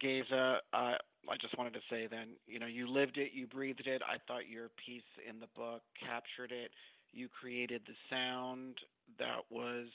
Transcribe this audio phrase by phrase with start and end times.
[0.00, 0.94] Geza, uh,
[1.28, 4.02] I just wanted to say then, you know, you lived it, you breathed it.
[4.02, 6.70] I thought your piece in the book captured it.
[7.12, 8.76] You created the sound
[9.18, 9.86] that was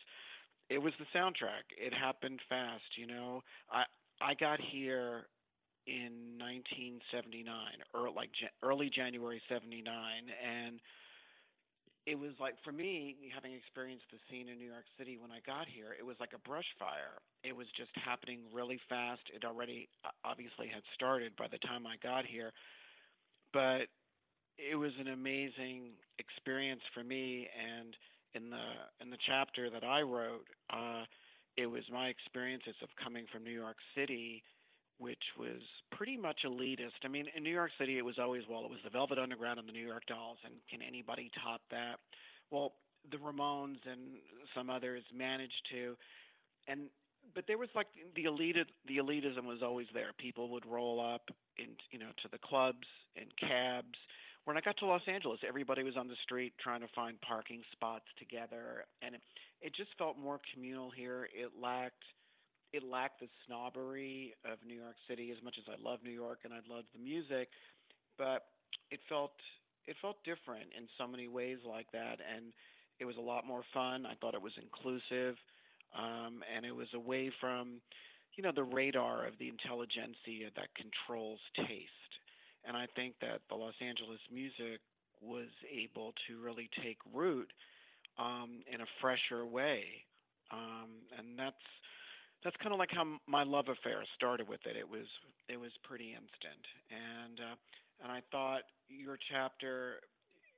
[0.69, 1.69] it was the soundtrack.
[1.77, 3.41] It happened fast, you know.
[3.71, 3.83] I
[4.21, 5.27] I got here
[5.85, 7.45] in 1979,
[7.93, 8.29] or like
[8.63, 9.83] early January 79
[10.39, 10.79] and
[12.05, 15.39] it was like for me having experienced the scene in New York City when I
[15.45, 17.23] got here, it was like a brush fire.
[17.43, 19.21] It was just happening really fast.
[19.33, 22.51] It already uh, obviously had started by the time I got here,
[23.53, 23.87] but
[24.57, 27.47] it was an amazing experience for me.
[27.55, 27.95] And
[28.35, 28.67] in the
[28.99, 31.07] in the chapter that I wrote, uh,
[31.55, 34.43] it was my experiences of coming from New York City
[34.97, 37.03] which was pretty much elitist.
[37.03, 39.59] I mean, in New York City, it was always, well, it was the Velvet Underground
[39.59, 41.97] and the New York Dolls, and can anybody top that?
[42.51, 42.73] Well,
[43.11, 44.21] the Ramones and
[44.55, 45.95] some others managed to,
[46.67, 46.87] and
[47.35, 48.55] but there was like the elite
[48.87, 50.11] the elitism was always there.
[50.17, 53.97] People would roll up in you know to the clubs in cabs.
[54.45, 57.61] When I got to Los Angeles, everybody was on the street trying to find parking
[57.71, 59.21] spots together, and it,
[59.61, 61.29] it just felt more communal here.
[61.33, 62.03] It lacked
[62.73, 66.39] it lacked the snobbery of New York City as much as I love New York
[66.43, 67.49] and I loved the music,
[68.17, 68.45] but
[68.91, 69.33] it felt
[69.85, 72.51] it felt different in so many ways like that and
[72.99, 74.05] it was a lot more fun.
[74.05, 75.35] I thought it was inclusive
[75.97, 77.79] um and it was away from
[78.35, 82.13] you know the radar of the intelligentsia that controls taste.
[82.65, 84.79] And I think that the Los Angeles music
[85.21, 87.51] was able to really take root
[88.17, 89.83] um in a fresher way.
[90.51, 91.61] Um and that's
[92.43, 94.75] that's kind of like how my love affair started with it.
[94.75, 95.07] It was
[95.47, 97.55] it was pretty instant, and uh,
[98.03, 100.03] and I thought your chapter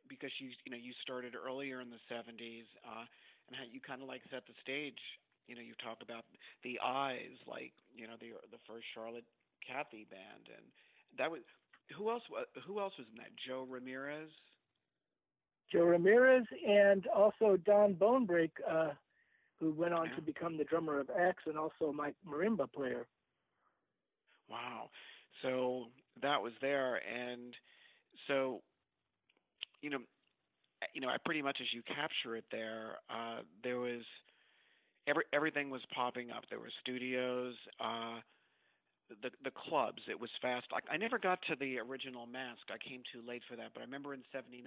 [0.10, 3.06] because you you know you started earlier in the 70s uh,
[3.48, 5.00] and how you kind of like set the stage.
[5.48, 6.26] You know, you talk about
[6.66, 9.26] the eyes, like you know the the first Charlotte
[9.62, 10.66] Caffey band, and
[11.18, 11.42] that was
[11.94, 12.24] who else
[12.66, 13.34] who else was in that?
[13.38, 14.30] Joe Ramirez.
[15.72, 18.58] Joe Ramirez and also Don Bonebrake.
[18.70, 18.94] Uh,
[19.60, 20.16] who went on yeah.
[20.16, 23.08] to become the drummer of X and also my marimba player.
[24.50, 24.90] Wow.
[25.42, 25.86] So
[26.22, 27.54] that was there and
[28.28, 28.62] so
[29.82, 30.00] you know
[30.94, 34.02] you know, I pretty much as you capture it there, uh there was
[35.08, 36.44] every everything was popping up.
[36.50, 38.20] There were studios, uh
[39.22, 40.02] the the clubs.
[40.10, 40.68] It was fast.
[40.72, 42.70] Like I never got to the original Masque.
[42.70, 44.66] I came too late for that, but I remember in 79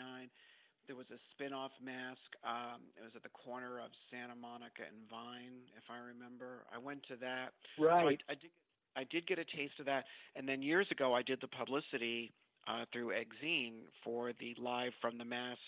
[0.88, 2.34] there was a spin-off Masque.
[2.42, 6.64] Um, it was at the corner of Santa Monica and Vine, if I remember.
[6.72, 7.52] I went to that.
[7.78, 8.18] Right.
[8.26, 8.50] So I, I did.
[8.96, 12.32] I did get a taste of that, and then years ago, I did the publicity
[12.66, 15.60] uh, through Exene for the live from the Masque.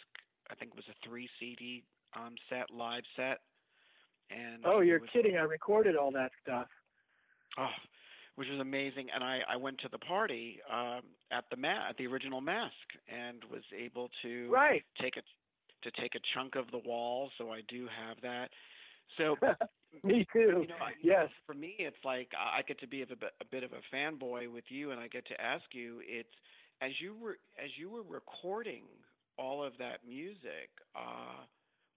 [0.51, 1.85] I think it was a three CD
[2.17, 3.39] um, set, live set.
[4.31, 5.37] And oh, you're was, kidding!
[5.37, 6.67] I recorded all that stuff.
[7.59, 7.69] Oh,
[8.41, 9.09] which was amazing.
[9.15, 12.73] And I, I went to the party um, at the ma- at the original Masque
[13.07, 14.83] and was able to right.
[14.99, 15.21] take a
[15.85, 17.29] to take a chunk of the wall.
[17.37, 18.49] So I do have that.
[19.19, 19.37] So
[20.09, 20.63] me too.
[20.63, 21.29] You know, I, yes.
[21.45, 24.51] For me, it's like I get to be a bit, a bit of a fanboy
[24.51, 26.01] with you, and I get to ask you.
[26.03, 26.33] It's
[26.81, 28.85] as you were as you were recording
[29.39, 30.73] all of that music.
[30.97, 31.45] uh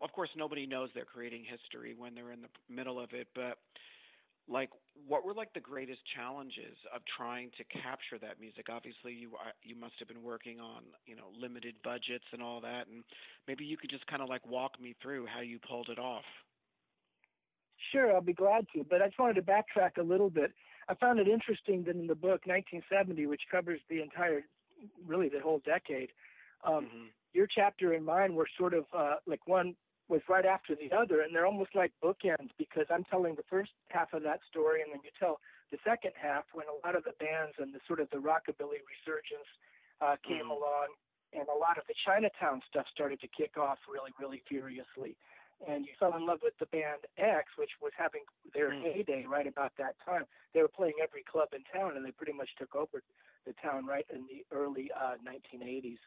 [0.02, 3.60] of course, nobody knows they're creating history when they're in the middle of it, but
[4.48, 4.70] like
[5.08, 8.68] what were like the greatest challenges of trying to capture that music?
[8.70, 12.62] Obviously you uh, you must have been working on you know limited budgets and all
[12.62, 13.04] that and
[13.48, 16.26] maybe you could just kind of like walk me through how you pulled it off.
[17.92, 20.52] Sure i'll be glad to but i just wanted to backtrack a little bit.
[20.90, 24.44] I found it interesting that in the book 1970 which covers the entire
[25.06, 26.10] really the whole decade
[26.66, 27.06] um, mm-hmm.
[27.34, 29.76] your chapter and mine were sort of uh, like one
[30.10, 33.72] was right after the other, and they're almost like bookends because I'm telling the first
[33.88, 35.40] half of that story, and then you tell
[35.72, 38.84] the second half when a lot of the bands and the sort of the rockabilly
[38.84, 39.50] resurgence
[40.02, 40.56] uh, came mm.
[40.56, 40.92] along,
[41.32, 45.16] and a lot of the Chinatown stuff started to kick off really, really furiously.
[45.64, 48.84] And you fell in love with the band X, which was having their mm.
[48.84, 50.28] heyday right about that time.
[50.54, 53.02] They were playing every club in town, and they pretty much took over
[53.48, 56.04] the town right in the early uh, 1980s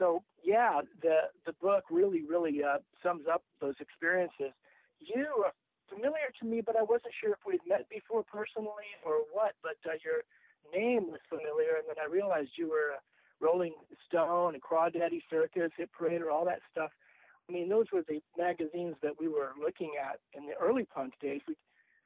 [0.00, 4.56] so yeah, the the book really really uh, sums up those experiences.
[4.98, 5.52] You are
[5.88, 9.52] familiar to me, but I wasn't sure if we'd met before personally or what.
[9.62, 10.24] But uh, your
[10.72, 13.00] name was familiar, and then I realized you were a
[13.44, 13.74] Rolling
[14.08, 16.90] Stone and Crawdaddy Circus, Hit Parader, all that stuff.
[17.48, 21.14] I mean, those were the magazines that we were looking at in the early punk
[21.20, 21.40] days.
[21.46, 21.56] We,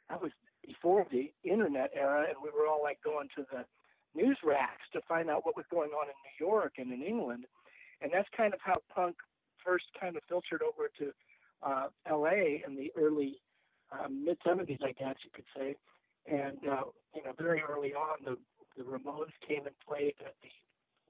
[0.09, 0.33] that was
[0.67, 3.65] before the internet era, and we were all like going to the
[4.15, 7.45] news racks to find out what was going on in New York and in England
[8.05, 9.17] and that's kind of how punk
[9.65, 11.11] first kind of filtered over to
[11.65, 12.63] uh, L.A.
[12.69, 13.41] in the early
[13.91, 15.75] um, mid '70s, I guess you could say.
[16.29, 18.37] And uh, you know, very early on, the
[18.77, 20.53] the Ramones came and played at the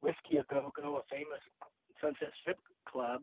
[0.00, 1.42] Whisky a Go Go, a famous
[2.00, 3.22] Sunset Strip club.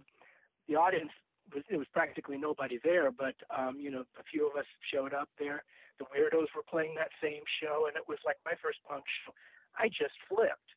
[0.68, 1.12] The audience
[1.56, 5.14] was it was practically nobody there, but um, you know, a few of us showed
[5.14, 5.64] up there.
[5.98, 9.32] The Weirdos were playing that same show, and it was like my first punk show.
[9.80, 10.76] I just flipped.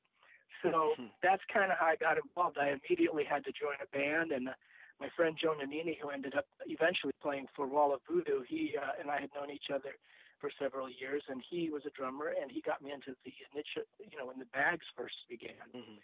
[0.65, 1.13] So hmm.
[1.23, 2.57] that's kind of how I got involved.
[2.57, 4.57] I immediately had to join a band, and uh,
[4.99, 8.97] my friend Joe Nanini, who ended up eventually playing for Wall of Voodoo, he uh,
[8.99, 10.01] and I had known each other
[10.41, 13.77] for several years, and he was a drummer, and he got me into the niche,
[14.01, 15.65] you know, when the Bags first began.
[15.75, 16.01] Mm-hmm.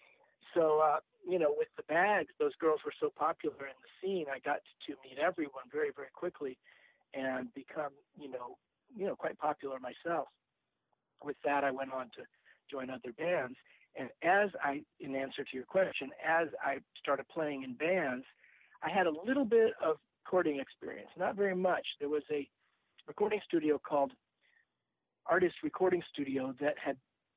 [0.55, 0.99] So, uh,
[1.29, 4.27] you know, with the Bags, those girls were so popular in the scene.
[4.33, 6.59] I got to meet everyone very, very quickly,
[7.15, 8.57] and become, you know,
[8.97, 10.29] you know, quite popular myself.
[11.23, 12.25] With that, I went on to
[12.71, 13.57] join other bands,
[14.01, 18.25] and as I, in answer to your question, as I started playing in bands,
[18.83, 21.87] I had a little bit of recording experience, not very much.
[21.99, 22.49] There was a
[23.07, 24.13] recording studio called
[25.27, 26.97] Artist Recording Studio that had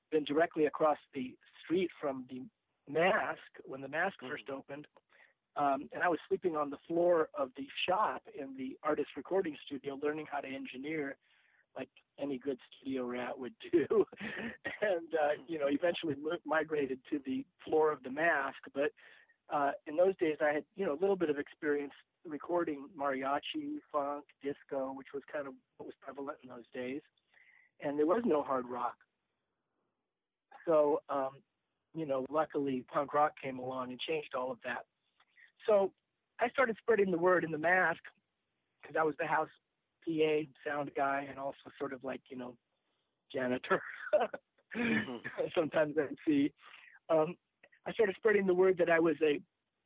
[0.09, 2.43] been directly across the street from the
[2.89, 4.31] Masque when the Masque mm-hmm.
[4.31, 4.87] first opened.
[5.57, 9.57] Um, and I was sleeping on the floor of the shop in the artist recording
[9.65, 11.17] studio, learning how to engineer
[11.75, 11.89] like
[12.19, 13.85] any good studio rat would do.
[14.81, 16.15] and, uh, you know, eventually
[16.45, 18.63] migrated to the floor of the Masque.
[18.73, 18.91] But
[19.53, 21.93] uh, in those days, I had, you know, a little bit of experience
[22.25, 27.01] recording mariachi, funk, disco, which was kind of what was prevalent in those days.
[27.81, 28.95] And there was no hard rock.
[30.65, 31.31] So, um,
[31.93, 34.85] you know, luckily punk rock came along and changed all of that.
[35.67, 35.91] So
[36.39, 38.03] I started spreading the word in the Masque
[38.81, 39.49] because I was the house
[40.05, 42.55] PA, sound guy, and also sort of like you know
[43.33, 43.81] janitor.
[44.75, 45.17] mm-hmm.
[45.55, 46.51] Sometimes MC.
[47.09, 47.35] Um,
[47.85, 49.39] I started spreading the word that I was a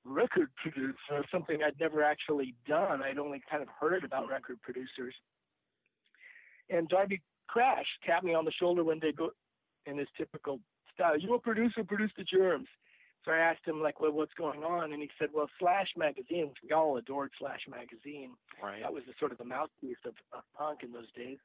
[0.06, 3.02] record producer, something I'd never actually done.
[3.02, 5.14] I'd only kind of heard about record producers.
[6.70, 9.32] And Darby Crash tapped me on the shoulder one day, go
[9.86, 10.60] in his typical
[10.94, 11.18] style.
[11.18, 11.84] You a producer?
[11.84, 12.68] Produce the Germs.
[13.28, 14.94] So I asked him like, well, what's going on?
[14.94, 16.54] And he said, well, Slash magazine.
[16.64, 18.32] We all adored Slash magazine.
[18.64, 18.82] Right.
[18.82, 21.38] That was the sort of the mouthpiece of, of punk in those days.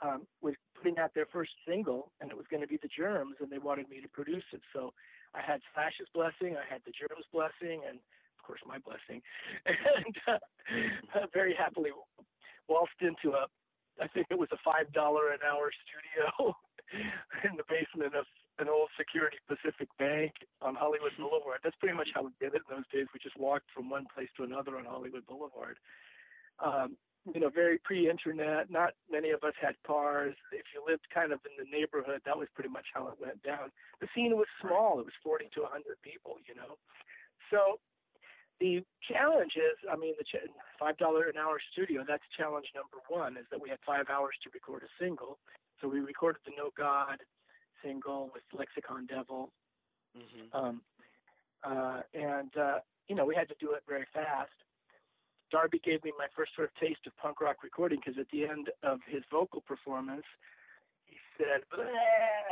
[0.00, 3.34] Um, was putting out their first single, and it was going to be the Germs,
[3.42, 4.62] and they wanted me to produce it.
[4.72, 4.94] So
[5.34, 9.18] I had Slash's blessing, I had the Germs' blessing, and of course my blessing,
[9.66, 11.90] and uh, very happily
[12.68, 13.50] waltzed into a,
[13.98, 16.54] I think it was a five dollar an hour studio
[17.50, 18.22] in the basement of
[18.58, 20.32] an old Security Pacific Bank
[20.62, 21.60] on Hollywood Boulevard.
[21.62, 23.06] That's pretty much how we did it in those days.
[23.14, 25.78] We just walked from one place to another on Hollywood Boulevard.
[26.58, 26.96] Um,
[27.34, 28.70] you know, very pre-internet.
[28.70, 30.34] Not many of us had cars.
[30.50, 33.42] If you lived kind of in the neighborhood, that was pretty much how it went
[33.42, 33.70] down.
[34.00, 34.98] The scene was small.
[34.98, 36.40] It was 40 to 100 people.
[36.48, 36.78] You know,
[37.50, 37.78] so
[38.60, 40.50] the challenge is, I mean, the ch-
[40.80, 42.02] five dollar an hour studio.
[42.06, 43.36] That's challenge number one.
[43.36, 45.38] Is that we had five hours to record a single.
[45.80, 47.22] So we recorded the No God
[47.84, 49.50] single with Lexicon Devil.
[50.16, 50.56] Mm-hmm.
[50.56, 50.82] Um,
[51.64, 52.78] uh, and, uh,
[53.08, 54.52] you know, we had to do it very fast.
[55.50, 58.44] Darby gave me my first sort of taste of punk rock recording because at the
[58.44, 60.26] end of his vocal performance,
[61.08, 61.64] he said,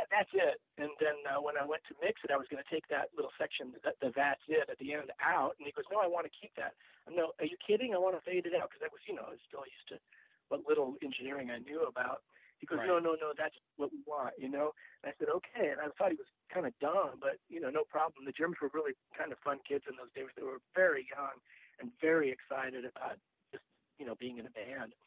[0.09, 2.71] "That's it." And then uh, when I went to mix it, I was going to
[2.73, 5.85] take that little section, that the "That's it" at the end out, and he goes,
[5.93, 6.73] "No, I want to keep that."
[7.05, 7.93] I'm no, are you kidding?
[7.93, 9.87] I want to fade it out because I was, you know, I was still used
[9.93, 10.01] to
[10.49, 12.25] what little engineering I knew about.
[12.59, 12.87] He goes, right.
[12.87, 14.73] no, no, no, that's what we want, you know.
[15.03, 15.69] And I said, okay.
[15.69, 18.25] And I thought he was kind of dumb, but you know, no problem.
[18.25, 20.33] The Germs were really kind of fun kids in those days.
[20.35, 21.37] They were very young
[21.79, 23.21] and very excited about
[23.53, 23.63] just
[23.99, 24.97] you know being in a band.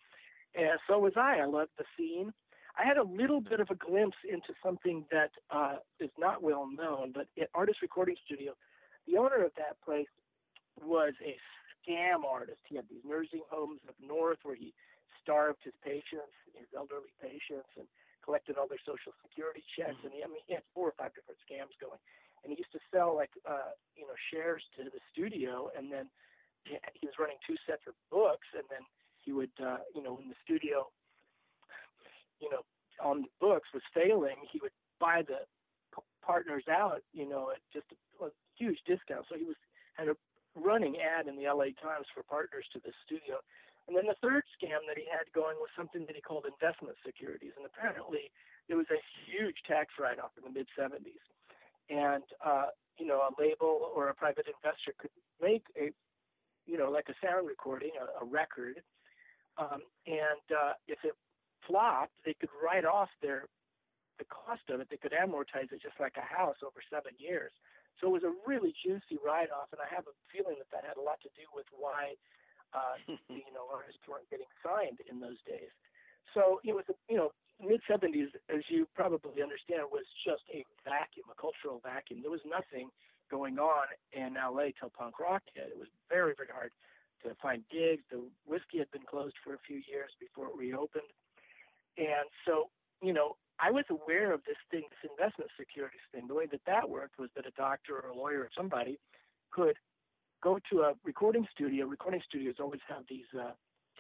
[0.54, 1.38] And so was I.
[1.42, 2.32] I loved the scene.
[2.78, 6.68] I had a little bit of a glimpse into something that uh, is not well
[6.70, 8.54] known, but at Artist Recording Studio,
[9.06, 10.06] the owner of that place
[10.80, 11.34] was a
[11.82, 12.60] scam artist.
[12.68, 14.72] He had these nursing homes up north where he
[15.22, 17.86] starved his patients, his elderly patients, and
[18.24, 19.96] collected all their social security checks.
[20.00, 20.12] Mm-hmm.
[20.12, 22.00] And he, I mean, he had four or five different scams going.
[22.42, 26.08] And he used to sell like, uh, you know, shares to the studio, and then
[26.64, 28.84] he was running two sets of books, and then
[29.24, 30.88] he would, uh, you know, when the studio,
[32.40, 32.64] you know,
[33.00, 35.44] on the books was failing, he would buy the
[35.94, 39.24] p- partners out, you know, at just a, a huge discount.
[39.28, 39.56] So he was
[39.96, 40.16] had a
[40.56, 43.40] running ad in the LA Times for partners to the studio.
[43.90, 46.94] And then the third scam that he had going was something that he called investment
[47.02, 47.58] securities.
[47.58, 48.30] And apparently
[48.70, 51.18] there was a huge tax write off in the mid 70s.
[51.90, 52.70] And, uh,
[53.02, 55.10] you know, a label or a private investor could
[55.42, 55.90] make a,
[56.70, 58.78] you know, like a sound recording, a, a record.
[59.58, 61.18] Um, and uh, if it
[61.66, 63.50] flopped, they could write off their
[64.22, 64.86] the cost of it.
[64.86, 67.50] They could amortize it just like a house over seven years.
[67.98, 70.86] So it was a really juicy write off, and I have a feeling that that
[70.86, 72.14] had a lot to do with why
[72.72, 72.96] uh,
[73.28, 75.70] you know, artists weren't getting signed in those days.
[76.34, 81.26] So it was, you know, mid 70s, as you probably understand, was just a vacuum,
[81.30, 82.22] a cultural vacuum.
[82.22, 82.88] There was nothing
[83.30, 85.70] going on in LA till punk rock hit.
[85.70, 86.72] It was very, very hard
[87.22, 88.02] to find gigs.
[88.10, 91.10] The whiskey had been closed for a few years before it reopened.
[91.98, 92.70] And so,
[93.02, 96.26] you know, I was aware of this thing, this investment securities thing.
[96.26, 98.98] The way that that worked was that a doctor or a lawyer or somebody
[99.50, 99.76] could
[100.42, 101.86] go to a recording studio.
[101.86, 103.52] Recording studios always have these uh,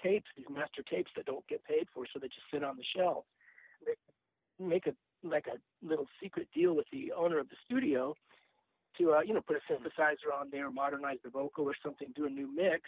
[0.02, 2.84] tapes, these master tapes that don't get paid for, so they just sit on the
[2.96, 3.24] shelf.
[3.84, 3.92] They
[4.64, 8.14] make a like a little secret deal with the owner of the studio
[8.98, 12.26] to uh, you know put a synthesizer on there, modernize the vocal or something, do
[12.26, 12.82] a new mix,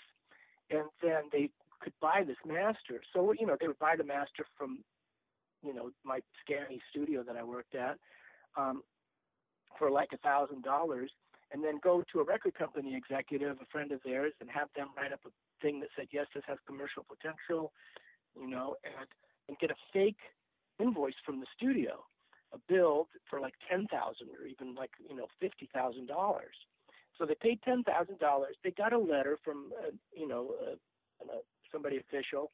[0.71, 3.03] and then they could buy this master.
[3.13, 4.79] So you know they would buy the master from
[5.65, 7.99] you know my scanny studio that I worked at
[8.57, 8.83] um,
[9.79, 11.11] for like a thousand dollars,
[11.53, 14.89] and then go to a record company executive, a friend of theirs, and have them
[14.97, 15.31] write up a
[15.61, 17.73] thing that said yes, this has commercial potential,
[18.39, 19.07] you know, and
[19.49, 20.21] and get a fake
[20.81, 22.05] invoice from the studio,
[22.53, 26.57] a bill for like ten thousand or even like you know fifty thousand dollars.
[27.19, 28.57] So they paid ten thousand dollars.
[28.65, 30.75] They got a letter from uh, you know uh,
[31.31, 31.39] uh,
[31.71, 32.51] somebody official,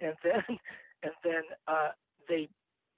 [0.00, 0.42] and then
[1.02, 1.90] and then uh,
[2.28, 2.48] they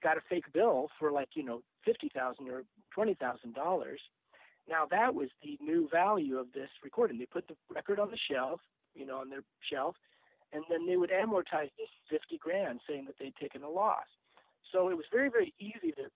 [0.01, 3.99] got a fake bill for like you know fifty thousand or twenty thousand dollars.
[4.67, 7.17] Now that was the new value of this recording.
[7.17, 8.61] They put the record on the shelf,
[8.95, 9.95] you know, on their shelf,
[10.53, 14.07] and then they would amortize this fifty grand, saying that they'd taken a loss.
[14.71, 16.09] So it was very very easy to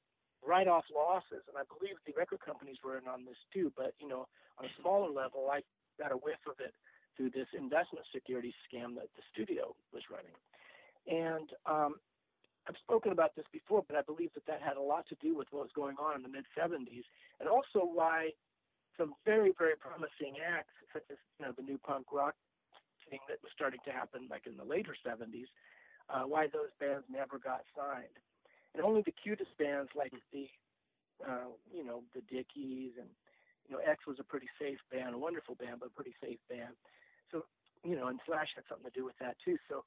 [0.46, 3.72] write off losses, and I believe the record companies were in on this too.
[3.76, 4.28] But you know,
[4.60, 5.62] on a smaller level, I
[6.00, 6.74] got a whiff of it
[7.18, 10.38] through this investment security scam that the studio was running.
[11.10, 11.96] And um,
[12.68, 15.36] I've spoken about this before, but I believe that that had a lot to do
[15.36, 17.08] with what was going on in the mid 70s,
[17.40, 18.36] and also why
[19.00, 22.36] some very, very promising acts, such as you know the new punk rock
[23.10, 25.48] thing that was starting to happen like in the later 70s,
[26.12, 28.20] uh, why those bands never got signed,
[28.76, 30.52] and only the cutest bands like the,
[31.24, 33.08] uh, you know, the Dickies and
[33.70, 36.40] you know X was a pretty safe band, a wonderful band, but a pretty safe
[36.50, 36.76] band.
[37.32, 37.48] So
[37.88, 39.56] you know, and Slash had something to do with that too.
[39.70, 39.86] So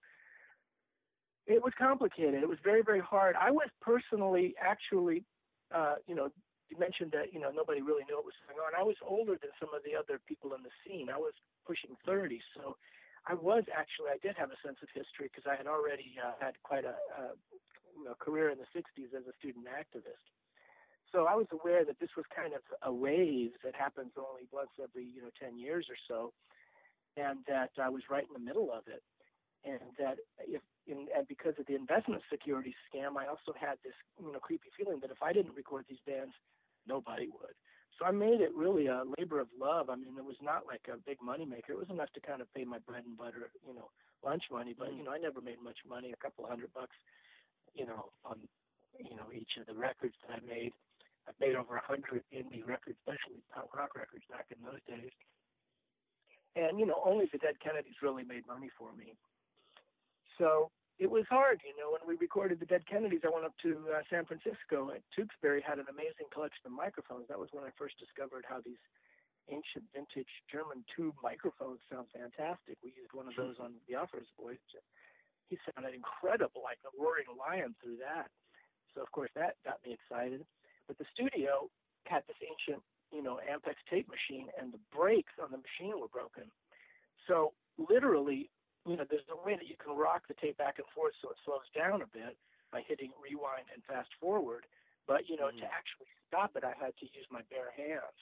[1.47, 2.42] it was complicated.
[2.42, 3.37] It was very, very hard.
[3.37, 5.25] I was personally actually,
[5.75, 6.28] uh, you know,
[6.70, 8.78] you mentioned that you know nobody really knew what was going on.
[8.78, 11.11] I was older than some of the other people in the scene.
[11.11, 11.35] I was
[11.66, 12.78] pushing 30, so
[13.26, 16.38] I was actually I did have a sense of history because I had already uh,
[16.38, 17.35] had quite a, a
[17.99, 20.23] you know, career in the 60s as a student activist.
[21.11, 24.70] So I was aware that this was kind of a wave that happens only once
[24.78, 26.30] every you know 10 years or so,
[27.18, 29.02] and that I was right in the middle of it
[29.64, 30.16] and that
[30.49, 34.38] if in, and because of the investment security scam, I also had this you know
[34.38, 36.35] creepy feeling that if I didn't record these bands,
[36.87, 37.54] nobody would.
[37.99, 39.90] So I made it really a labor of love.
[39.90, 41.73] I mean, it was not like a big money maker.
[41.73, 43.92] It was enough to kind of pay my bread and butter, you know,
[44.25, 44.75] lunch money.
[44.76, 45.04] But you mm.
[45.06, 46.12] know, I never made much money.
[46.12, 46.97] A couple hundred bucks,
[47.75, 48.42] you know, on
[48.99, 50.73] you know each of the records that I made.
[51.28, 55.12] I made over a hundred indie records, especially punk rock records back in those days.
[56.56, 59.14] And you know, only the Dead Kennedys really made money for me
[60.40, 61.97] so it was hard, you know.
[61.97, 65.64] When we recorded the Dead Kennedys, I went up to uh, San Francisco, and Tewksbury
[65.64, 67.25] had an amazing collection of microphones.
[67.33, 68.78] That was when I first discovered how these
[69.49, 72.76] ancient vintage German tube microphones sound fantastic.
[72.85, 74.61] We used one of those on the Offers Boys.
[75.49, 78.28] He sounded incredible, like a roaring lion through that.
[78.92, 80.45] So of course that got me excited.
[80.87, 81.73] But the studio
[82.04, 86.12] had this ancient, you know, Ampex tape machine, and the brakes on the machine were
[86.12, 86.47] broken.
[87.26, 88.52] So literally
[88.88, 91.30] you know, there's a way that you can rock the tape back and forth so
[91.30, 92.37] it slows down a bit
[92.72, 94.64] by hitting rewind and fast forward.
[95.06, 95.66] But you know, mm-hmm.
[95.66, 98.18] to actually stop it, I had to use my bare hands,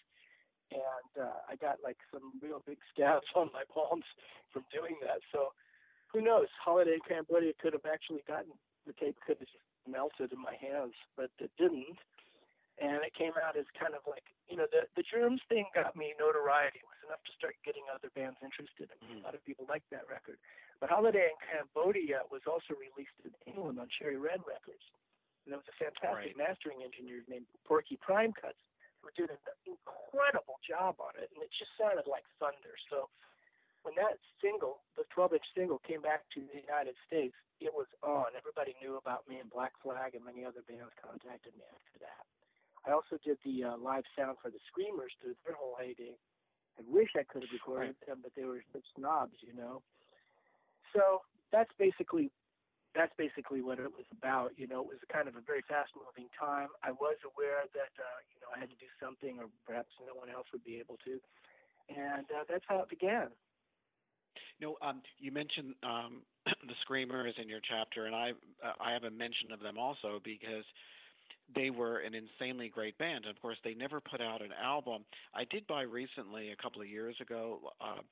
[0.72, 4.08] and uh, I got like some real big scabs on my palms
[4.50, 5.20] from doing that.
[5.30, 5.52] So,
[6.10, 6.48] who knows?
[6.56, 8.56] Holiday in Cambodia could have actually gotten
[8.88, 12.00] the tape could have just melted in my hands, but it didn't.
[12.80, 15.92] And it came out as kind of like, you know, the the germs thing got
[15.94, 16.80] me notoriety.
[17.08, 18.92] Enough to start getting other bands interested.
[18.92, 19.20] I mean, mm.
[19.24, 20.36] a lot of people liked that record.
[20.78, 24.84] But Holiday in Cambodia was also released in England on Cherry Red Records.
[25.42, 26.44] And there was a fantastic right.
[26.44, 28.60] mastering engineer named Porky Prime Cuts
[29.00, 31.32] who did an incredible job on it.
[31.32, 32.76] And it just sounded like thunder.
[32.92, 33.08] So
[33.82, 37.88] when that single, the 12 inch single, came back to the United States, it was
[38.04, 38.36] on.
[38.38, 42.22] Everybody knew about me, and Black Flag and many other bands contacted me after that.
[42.86, 46.14] I also did the uh, live sound for the Screamers through their whole heyday.
[46.78, 48.06] I wish I could have recorded right.
[48.06, 49.82] them, but they were such snobs, you know.
[50.94, 52.30] So that's basically
[52.94, 54.54] that's basically what it was about.
[54.56, 56.68] You know, it was kind of a very fast-moving time.
[56.82, 60.14] I was aware that uh, you know I had to do something, or perhaps no
[60.14, 61.20] one else would be able to,
[61.90, 63.28] and uh, that's how it began.
[64.60, 68.32] No, um, you mentioned um, the Screamers in your chapter, and I
[68.64, 70.64] uh, I have a mention of them also because
[71.54, 73.24] they were an insanely great band.
[73.24, 75.04] And of course, they never put out an album.
[75.34, 77.60] I did buy recently, a couple of years ago.
[77.80, 78.02] Uh,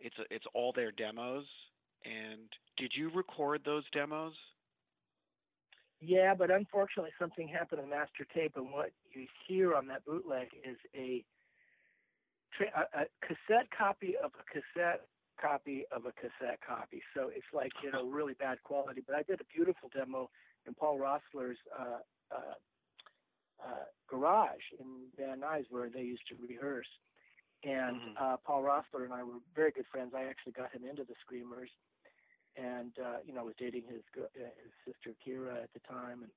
[0.00, 1.44] it's a, it's all their demos.
[2.04, 4.32] And did you record those demos?
[6.00, 10.46] Yeah, but unfortunately, something happened on master tape, and what you hear on that bootleg
[10.64, 11.24] is a,
[12.60, 15.02] a, a cassette copy of a cassette
[15.40, 17.02] copy of a cassette copy.
[17.14, 19.02] So it's like you know really bad quality.
[19.04, 20.30] But I did a beautiful demo
[20.66, 21.98] in Paul Roessler's uh,
[22.30, 22.54] uh,
[23.64, 26.88] uh, garage in Van Nuys where they used to rehearse.
[27.64, 28.22] And mm-hmm.
[28.22, 30.12] uh, Paul Roessler and I were very good friends.
[30.14, 31.70] I actually got him into the Screamers,
[32.56, 34.30] and uh, you know I was dating his uh,
[34.62, 36.30] his sister Kira at the time, and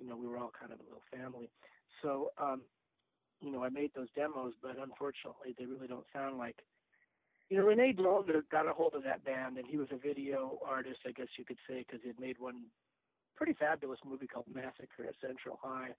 [0.00, 1.48] you know we were all kind of a little family.
[2.02, 2.62] So um,
[3.40, 6.56] you know I made those demos, but unfortunately they really don't sound like.
[7.50, 10.58] You know, Rene Daalder got a hold of that band, and he was a video
[10.66, 12.64] artist, I guess you could say, because he had made one
[13.36, 15.90] pretty fabulous movie called Massacre at Central High.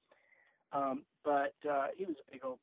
[0.73, 2.59] Um, but uh, he was a big old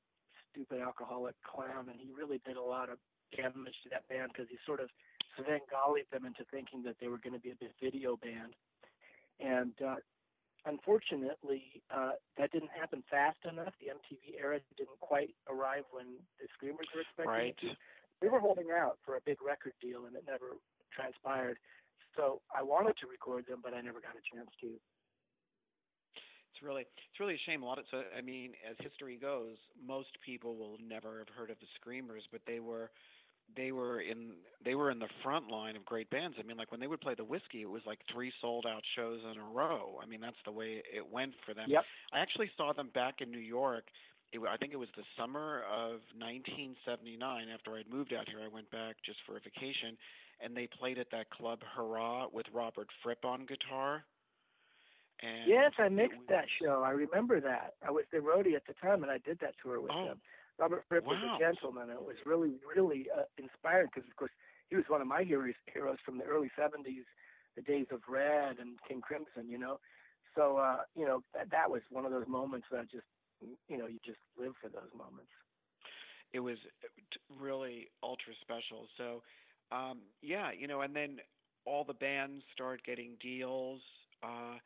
[0.50, 2.98] stupid alcoholic clown, and he really did a lot of
[3.36, 4.88] damage to that band because he sort of
[5.38, 8.52] Svengalied them into thinking that they were going to be a big video band.
[9.40, 9.96] And uh,
[10.66, 13.72] unfortunately, uh, that didn't happen fast enough.
[13.80, 17.56] The MTV era didn't quite arrive when the Screamers were expecting right.
[17.64, 17.72] to.
[18.20, 20.60] They were holding out for a big record deal, and it never
[20.92, 21.56] transpired.
[22.14, 24.76] So I wanted to record them, but I never got a chance to
[26.62, 27.62] really it's really a shame.
[27.62, 31.50] A lot of so I mean, as history goes, most people will never have heard
[31.50, 32.90] of the Screamers, but they were
[33.56, 34.32] they were in
[34.64, 36.36] they were in the front line of great bands.
[36.38, 38.82] I mean, like when they would play the whiskey, it was like three sold out
[38.96, 39.98] shows in a row.
[40.02, 41.66] I mean, that's the way it went for them.
[41.68, 41.84] Yep.
[42.12, 43.84] I actually saw them back in New York.
[44.32, 47.46] It, I think it was the summer of 1979.
[47.52, 49.96] After I'd moved out here, I went back just for a vacation,
[50.42, 54.04] and they played at that club Hurrah with Robert Fripp on guitar.
[55.22, 56.82] And yes, I mixed was, that show.
[56.84, 57.74] I remember that.
[57.86, 60.20] I was the roadie at the time, and I did that tour with oh, them.
[60.58, 61.12] Robert Fripp wow.
[61.14, 61.90] was a gentleman.
[61.90, 64.32] It was really, really uh, inspiring because, of course,
[64.68, 67.06] he was one of my heroes, heroes from the early '70s,
[67.56, 69.48] the days of Red and King Crimson.
[69.48, 69.78] You know,
[70.34, 73.06] so uh, you know that that was one of those moments that just,
[73.68, 75.30] you know, you just live for those moments.
[76.32, 76.88] It was uh,
[77.38, 78.88] really ultra special.
[78.96, 79.22] So,
[79.70, 81.18] um, yeah, you know, and then
[81.64, 83.80] all the bands start getting deals.
[84.22, 84.56] Uh,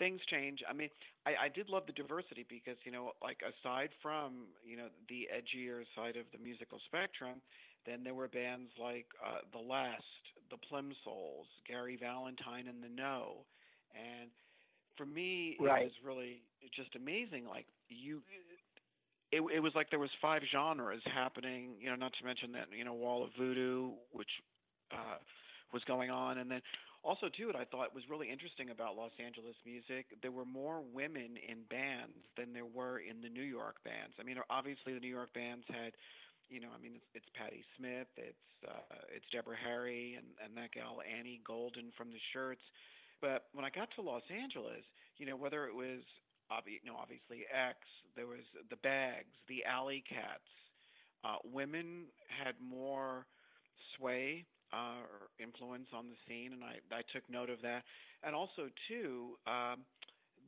[0.00, 0.64] things change.
[0.68, 0.88] I mean,
[1.26, 5.28] I, I did love the diversity because you know, like aside from you know the
[5.28, 7.38] edgier side of the musical spectrum,
[7.86, 13.44] then there were bands like uh, The Last, The Plimsouls, Gary Valentine and The Know,
[13.94, 14.32] and
[14.96, 15.82] for me, right.
[15.82, 16.42] it was really
[16.74, 17.46] just amazing.
[17.46, 18.22] Like you,
[19.30, 21.76] it, it was like there was five genres happening.
[21.78, 24.30] You know, not to mention that you know Wall of Voodoo, which
[24.92, 25.20] uh,
[25.72, 26.60] was going on, and then
[27.02, 30.82] also too what i thought was really interesting about los angeles music there were more
[30.92, 34.14] women in bands than there were in the new york bands.
[34.20, 35.92] I mean obviously the new york bands had
[36.48, 40.56] you know i mean it's, it's patti smith it's uh it's deborah harry and and
[40.56, 42.62] that gal annie golden from the shirts.
[43.20, 44.84] But when i got to los angeles
[45.16, 46.04] you know whether it was
[46.52, 47.78] obvi- know obviously x
[48.16, 50.48] there was the bags the alley cats
[51.24, 53.26] uh women had more
[53.96, 57.82] sway uh, or influence on the scene, and I, I took note of that.
[58.22, 59.82] And also, too, um,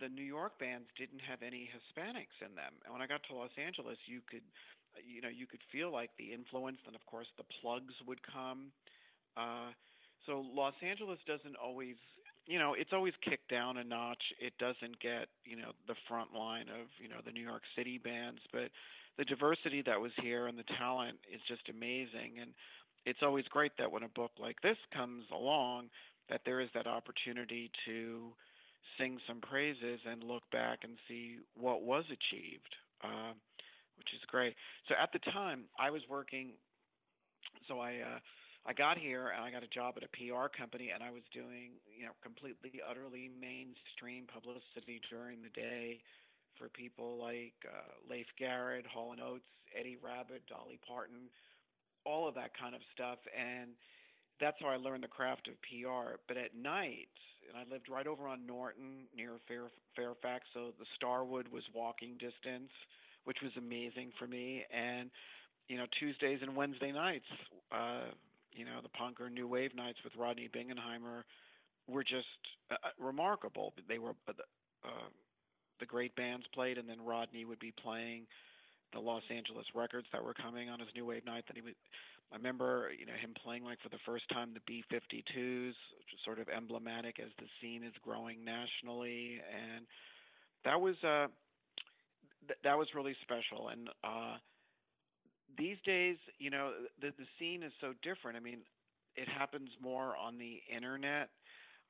[0.00, 2.74] the New York bands didn't have any Hispanics in them.
[2.84, 4.44] And when I got to Los Angeles, you could,
[4.98, 6.78] you know, you could feel like the influence.
[6.86, 8.72] And of course, the Plugz would come.
[9.36, 9.70] Uh,
[10.26, 11.96] so Los Angeles doesn't always,
[12.46, 14.22] you know, it's always kicked down a notch.
[14.40, 17.98] It doesn't get, you know, the front line of, you know, the New York City
[17.98, 18.70] bands, but
[19.18, 22.40] the diversity that was here and the talent is just amazing.
[22.40, 22.52] And
[23.04, 25.88] it's always great that when a book like this comes along,
[26.28, 28.32] that there is that opportunity to
[28.98, 33.32] sing some praises and look back and see what was achieved, uh,
[33.96, 34.54] which is great.
[34.88, 36.52] So at the time, I was working.
[37.68, 38.18] So I uh,
[38.66, 41.22] I got here and I got a job at a PR company, and I was
[41.34, 46.00] doing you know completely utterly mainstream publicity during the day
[46.58, 51.26] for people like uh, Leif Garrett, Hall and Oates, Eddie Rabbitt, Dolly Parton
[52.04, 53.18] all of that kind of stuff.
[53.36, 53.70] And
[54.40, 56.18] that's how I learned the craft of PR.
[56.28, 57.12] But at night,
[57.48, 62.12] and I lived right over on Norton near Fair, Fairfax, so the Starwood was walking
[62.12, 62.70] distance,
[63.24, 64.64] which was amazing for me.
[64.72, 65.10] And
[65.68, 67.26] you know, Tuesdays and Wednesday nights,
[67.70, 68.10] uh,
[68.52, 71.22] you know, the punk or new wave nights with Rodney Bingenheimer
[71.88, 72.26] were just
[72.70, 73.72] uh, uh remarkable.
[73.88, 74.32] They were uh,
[74.84, 75.08] uh,
[75.80, 78.26] the great bands played, and then Rodney would be playing
[78.92, 81.74] the Los Angeles records that were coming on his New Wave night that he would
[82.32, 86.20] I remember, you know, him playing like for the first time the B52s, which is
[86.24, 89.86] sort of emblematic as the scene is growing nationally and
[90.64, 91.26] that was uh
[92.46, 94.36] th- that was really special and uh
[95.58, 98.36] these days, you know, the the scene is so different.
[98.36, 98.60] I mean,
[99.16, 101.28] it happens more on the internet.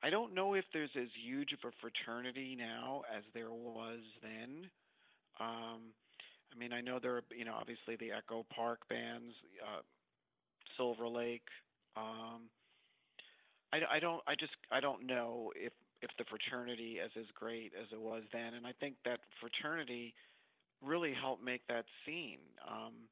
[0.03, 4.69] I don't know if there's as huge of a fraternity now as there was then.
[5.39, 5.93] Um,
[6.53, 9.81] I mean, I know there are, you know, obviously the Echo Park bands, uh,
[10.77, 11.47] Silver Lake.
[11.97, 12.49] Um,
[13.73, 17.71] I, I don't, I just, I don't know if if the fraternity is as great
[17.79, 20.13] as it was then, and I think that fraternity
[20.83, 22.43] really helped make that scene.
[22.67, 23.07] Um,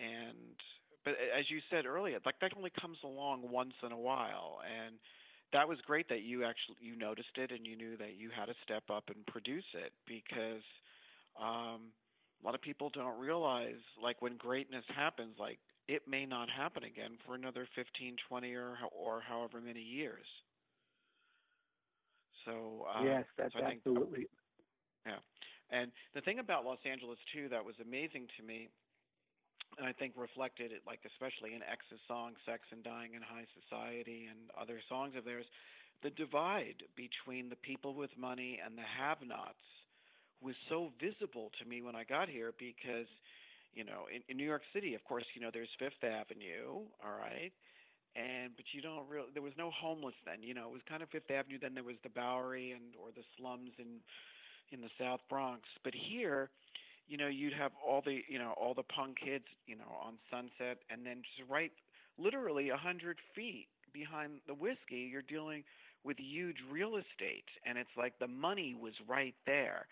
[0.00, 0.58] and
[1.04, 4.96] but as you said earlier, like that only comes along once in a while, and
[5.52, 8.46] that was great that you actually you noticed it and you knew that you had
[8.46, 10.66] to step up and produce it because
[11.40, 11.92] um
[12.42, 16.84] a lot of people don't realize like when greatness happens like it may not happen
[16.84, 20.26] again for another 15 20 or or however many years.
[22.44, 24.26] So um, yes that's so absolutely
[25.06, 25.20] yeah.
[25.70, 28.68] And the thing about los angeles too that was amazing to me
[29.78, 33.46] and I think reflected it, like especially in X's song "Sex and Dying in High
[33.54, 35.46] Society" and other songs of theirs,
[36.02, 39.62] the divide between the people with money and the have-nots
[40.42, 43.08] was so visible to me when I got here because,
[43.74, 47.16] you know, in, in New York City, of course, you know, there's Fifth Avenue, all
[47.18, 47.52] right,
[48.16, 51.02] and but you don't really there was no homeless then, you know, it was kind
[51.02, 51.58] of Fifth Avenue.
[51.60, 54.00] Then there was the Bowery and or the slums in
[54.72, 56.50] in the South Bronx, but here
[57.10, 60.14] you know, you'd have all the, you know, all the punk kids, you know, on
[60.30, 61.72] Sunset, and then just right,
[62.18, 65.64] literally a hundred feet behind the whiskey, you're dealing
[66.04, 69.86] with huge real estate, and it's like the money was right there,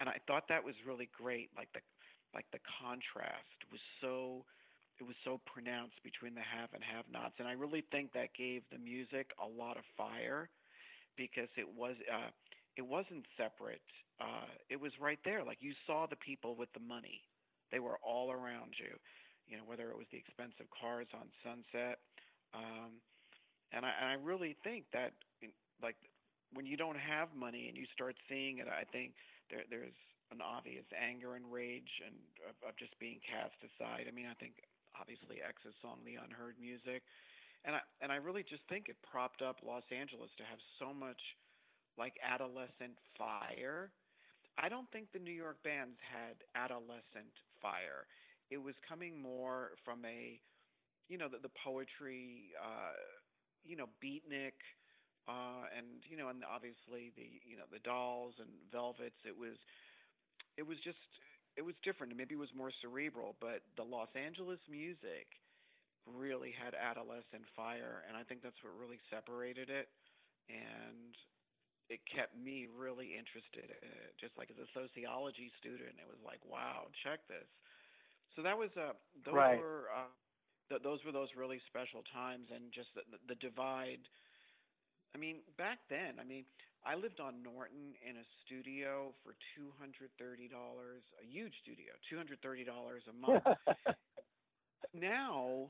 [0.00, 1.50] and I thought that was really great.
[1.56, 1.80] Like the,
[2.34, 4.44] like the contrast was so,
[4.98, 8.62] it was so pronounced between the have and have-nots, and I really think that gave
[8.72, 10.48] the music a lot of fire,
[11.16, 12.32] because it was, uh,
[12.76, 13.84] it wasn't separate
[14.22, 15.42] uh, it was right there.
[15.44, 17.22] Like you saw the people with the money.
[17.70, 18.94] They were all around you.
[19.48, 21.98] You know, whether it was the expensive cars on Sunset,
[22.54, 23.02] um,
[23.72, 25.12] and I and I really think that
[25.82, 25.96] like
[26.52, 29.14] when you don't have money and you start seeing it, I think
[29.50, 29.96] there there's
[30.30, 32.16] an obvious anger and rage and
[32.48, 34.06] of, of just being cast aside.
[34.08, 34.60] I mean, I think
[34.98, 37.02] obviously X's song "The Unheard Music,"
[37.64, 40.92] and I and I really just think it propped up Los Angeles to have so
[40.94, 41.20] much
[41.98, 43.92] like adolescent fire
[44.58, 48.06] I don't think the New York bands had adolescent fire.
[48.50, 50.40] It was coming more from a,
[51.08, 52.96] you know, the, the poetry, uh,
[53.64, 54.58] you know, beatnik,
[55.28, 59.18] uh, and you know, and obviously the, you know, the dolls and velvets.
[59.24, 59.56] It was,
[60.58, 61.00] it was just,
[61.56, 62.12] it was different.
[62.12, 65.30] And Maybe it was more cerebral, but the Los Angeles music
[66.06, 69.86] really had adolescent fire, and I think that's what really separated it.
[70.50, 71.14] And
[71.86, 74.10] it kept me really interested in it.
[74.18, 77.46] Just like as a sociology student, it was like, wow, check this.
[78.34, 79.60] So that was uh, those right.
[79.60, 80.08] were uh,
[80.72, 84.00] th- those were those really special times, and just the, the divide.
[85.14, 86.48] I mean, back then, I mean,
[86.80, 91.92] I lived on Norton in a studio for two hundred thirty dollars, a huge studio,
[92.08, 93.44] two hundred thirty dollars a month.
[94.96, 95.68] now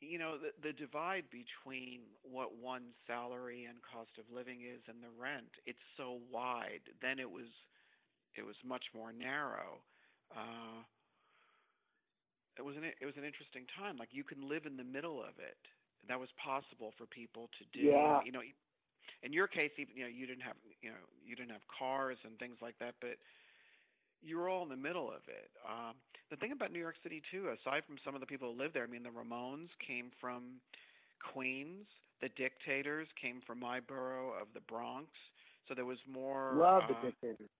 [0.00, 5.02] you know the the divide between what one's salary and cost of living is and
[5.02, 7.48] the rent it's so wide then it was
[8.36, 9.80] it was much more narrow
[10.34, 10.82] uh
[12.58, 15.20] it was an it was an interesting time like you can live in the middle
[15.20, 15.58] of it
[16.06, 18.20] that was possible for people to do yeah.
[18.24, 18.44] you know
[19.22, 22.18] in your case even you know you didn't have you know you didn't have cars
[22.24, 23.16] and things like that but
[24.24, 25.50] you were all in the middle of it.
[25.68, 25.94] Um,
[26.30, 28.72] the thing about New York City too, aside from some of the people who live
[28.72, 30.60] there, I mean, the Ramones came from
[31.20, 31.86] Queens.
[32.22, 35.08] The Dictators came from my borough of the Bronx.
[35.68, 36.54] So there was more.
[36.56, 37.50] Love uh, the Dictators.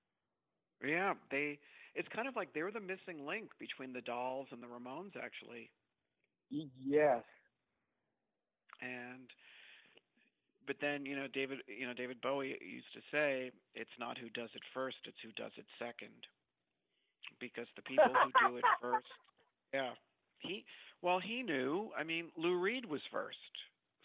[0.84, 1.58] Yeah, they.
[1.94, 5.70] It's kind of like they're the missing link between the Dolls and the Ramones, actually.
[6.50, 7.22] Yes.
[8.82, 9.30] And
[10.66, 14.28] but then you know David you know David Bowie used to say it's not who
[14.30, 16.26] does it first it's who does it second
[17.40, 19.06] because the people who do it first,
[19.72, 19.90] yeah,
[20.38, 20.64] he
[21.02, 21.90] well he knew.
[21.98, 23.38] I mean, Lou Reed was first,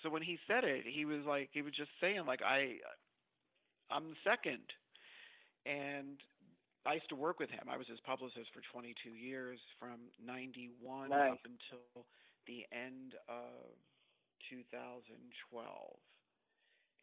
[0.02, 2.78] so when he said it, he was like he was just saying like I,
[3.92, 4.64] I'm second,
[5.66, 6.18] and
[6.86, 7.68] I used to work with him.
[7.70, 11.32] I was his publicist for 22 years, from '91 nice.
[11.32, 12.06] up until
[12.48, 13.76] the end of
[14.50, 15.16] 2012,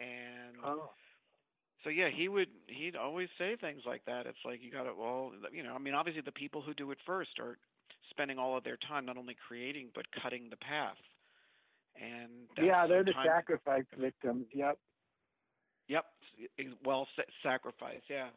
[0.01, 0.57] and.
[0.65, 0.91] Oh
[1.87, 4.27] so yeah, he would he'd always say things like that.
[4.27, 6.91] It's like you got to well, you know, I mean, obviously the people who do
[6.91, 7.59] it first are
[8.11, 10.99] spending all of their time not only creating but cutting the path.
[11.95, 14.47] And yeah, they're the sacrifice victims.
[14.53, 14.79] Yep.
[15.87, 16.05] Yep.
[16.85, 17.07] Well,
[17.43, 18.03] sacrifice.
[18.11, 18.29] Yeah.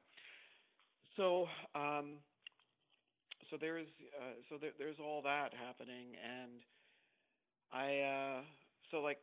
[1.19, 2.23] So, um,
[3.51, 6.63] so there's uh, so there, there's all that happening, and
[7.73, 8.41] I uh,
[8.89, 9.17] so like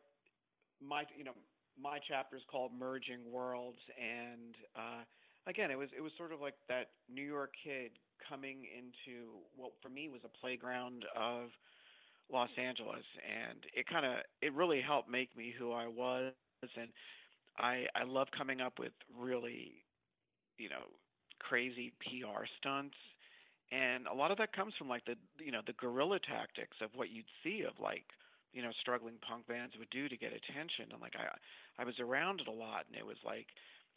[0.79, 1.33] my you know
[1.81, 5.01] my chapter is called Merging Worlds, and uh,
[5.47, 7.89] again, it was it was sort of like that New York kid
[8.29, 11.49] coming into what for me was a playground of
[12.31, 16.31] Los Angeles, and it kind of it really helped make me who I was,
[16.61, 16.89] and
[17.57, 19.81] I I love coming up with really,
[20.59, 20.85] you know,
[21.39, 22.95] crazy PR stunts,
[23.71, 26.89] and a lot of that comes from like the you know the guerrilla tactics of
[26.95, 28.05] what you'd see of like
[28.53, 30.91] you know struggling punk bands would do to get attention.
[30.91, 31.27] And like i
[31.81, 33.47] i was around it a lot and it was like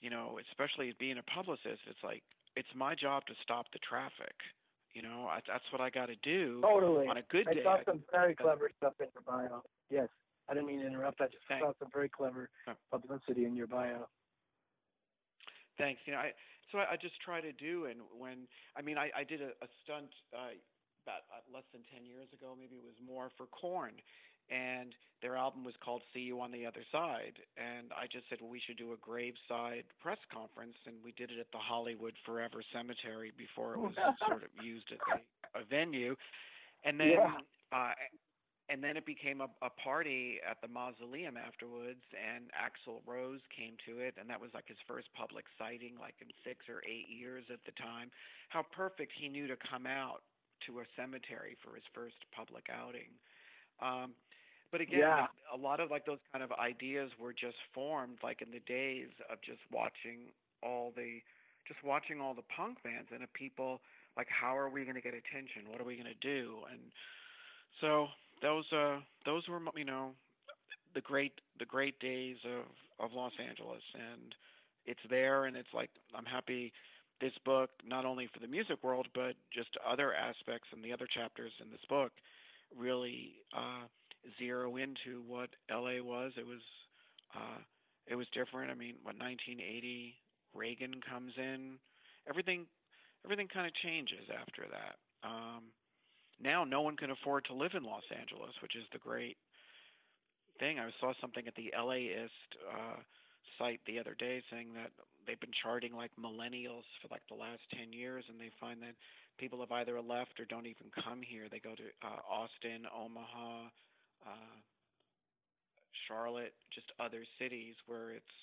[0.00, 2.22] you know especially being a publicist it's like
[2.56, 4.34] it's my job to stop the traffic.
[4.92, 7.06] You know I, that's what i got to do totally.
[7.06, 7.62] on a good I day.
[7.62, 9.62] saw some very clever stuff in your bio.
[9.88, 10.08] Yes
[10.48, 11.62] i didn't mean to interrupt i just Thanks.
[11.62, 12.72] saw some very clever oh.
[12.90, 14.08] publicity in your bio.
[15.78, 16.00] Thanks.
[16.06, 16.32] You know i
[16.72, 19.52] so I, I just try to do and when i mean i i did a,
[19.62, 20.54] a stunt uh
[21.04, 23.96] about uh, less than 10 years ago maybe it was more for Korn,
[24.50, 27.38] and their album was called See You on the Other Side.
[27.56, 31.30] And I just said, well, we should do a graveside press conference, and we did
[31.30, 33.94] it at the Hollywood Forever Cemetery before it was
[34.26, 34.98] sort of used as
[35.54, 36.16] a, a venue.
[36.84, 37.36] And then, yeah.
[37.72, 37.92] uh,
[38.70, 43.74] and then it became a, a party at the mausoleum afterwards, and Axl Rose came
[43.90, 47.10] to it, and that was like his first public sighting, like in six or eight
[47.10, 48.14] years at the time.
[48.48, 50.22] How perfect he knew to come out
[50.70, 53.10] to a cemetery for his first public outing.
[53.82, 54.14] Um,
[54.70, 55.26] but again, yeah.
[55.52, 59.10] a lot of like those kind of ideas were just formed like in the days
[59.26, 60.30] of just watching
[60.62, 61.18] all the
[61.66, 63.80] just watching all the punk bands and of people
[64.16, 65.66] like how are we going to get attention?
[65.70, 66.62] What are we going to do?
[66.70, 66.80] And
[67.80, 68.08] so
[68.42, 70.10] those uh those were you know
[70.94, 72.64] the great the great days of
[73.04, 74.34] of Los Angeles and
[74.86, 76.72] it's there and it's like I'm happy
[77.20, 81.06] this book not only for the music world but just other aspects and the other
[81.12, 82.12] chapters in this book
[82.76, 83.86] really uh
[84.38, 86.32] zero into what LA was.
[86.36, 86.62] It was
[87.34, 87.60] uh,
[88.06, 88.70] it was different.
[88.70, 90.14] I mean, what 1980
[90.54, 91.78] Reagan comes in,
[92.28, 92.66] everything
[93.24, 94.96] everything kind of changes after that.
[95.26, 95.70] Um,
[96.42, 99.36] now no one can afford to live in Los Angeles, which is the great
[100.58, 100.78] thing.
[100.78, 103.00] I saw something at the LAist uh,
[103.58, 104.90] site the other day saying that
[105.26, 108.96] they've been charting like millennials for like the last 10 years, and they find that
[109.38, 111.48] people have either left or don't even come here.
[111.50, 113.68] They go to uh, Austin, Omaha,
[114.26, 114.56] uh,
[116.08, 118.36] Charlotte, just other cities where it's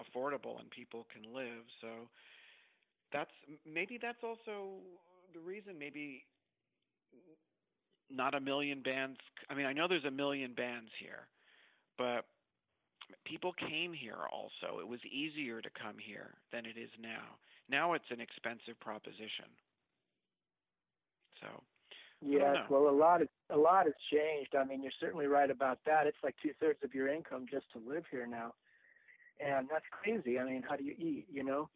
[0.00, 1.64] affordable and people can live.
[1.80, 2.08] So
[3.12, 3.32] that's
[3.68, 4.80] maybe that's also
[5.34, 5.78] the reason.
[5.78, 6.24] Maybe
[8.10, 9.18] not a million bands.
[9.48, 11.28] I mean, I know there's a million bands here,
[11.96, 12.24] but
[13.24, 14.80] people came here also.
[14.80, 17.38] It was easier to come here than it is now.
[17.68, 19.46] Now it's an expensive proposition.
[21.40, 21.62] So
[22.22, 24.54] Yes, well, a lot of a lot has changed.
[24.54, 26.06] I mean, you're certainly right about that.
[26.06, 28.52] It's like two thirds of your income just to live here now,
[29.40, 30.38] and that's crazy.
[30.38, 31.26] I mean, how do you eat?
[31.32, 31.70] You know.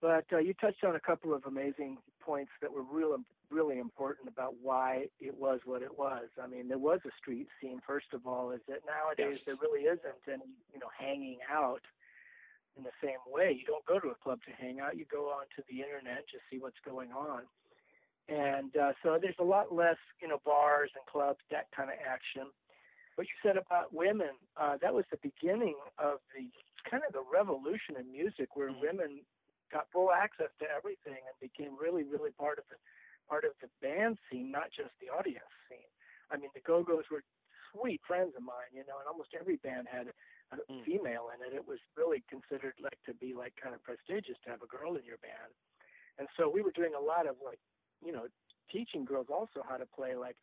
[0.00, 3.16] But uh, you touched on a couple of amazing points that were real,
[3.54, 6.26] really important about why it was what it was.
[6.42, 7.80] I mean, there was a street scene.
[7.86, 9.46] First of all, is that nowadays yes.
[9.46, 11.86] there really isn't any, you know, hanging out
[12.76, 13.54] in the same way.
[13.54, 14.98] You don't go to a club to hang out.
[14.98, 17.46] You go onto the internet to see what's going on
[18.28, 21.96] and uh, so there's a lot less, you know, bars and clubs, that kind of
[22.00, 22.48] action.
[23.16, 26.48] What you said about women, uh, that was the beginning of the
[26.88, 28.80] kind of the revolution in music, where mm-hmm.
[28.80, 29.10] women
[29.70, 32.80] got full access to everything and became really, really part of the
[33.28, 35.90] part of the band scene, not just the audience scene.
[36.30, 37.22] I mean, the Go Go's were
[37.72, 40.12] sweet friends of mine, you know, and almost every band had
[40.52, 40.84] a mm.
[40.84, 41.56] female in it.
[41.56, 44.94] It was really considered like to be like kind of prestigious to have a girl
[44.94, 45.52] in your band.
[46.18, 47.58] And so we were doing a lot of like
[48.04, 48.28] you know,
[48.70, 50.14] teaching girls also how to play.
[50.14, 50.36] Like